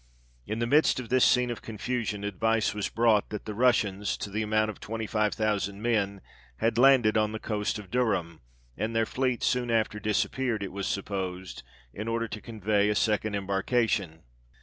[0.47, 4.31] In the midst of this scene of confusion, advice was brought, that the Russians, to
[4.31, 6.21] the amount of 25,000 men,
[6.57, 8.41] had landed on the coast of Durham,
[8.75, 11.61] and their fleet soon after disappeared, it was supposed,
[11.93, 14.23] in order to convey a second embarkation.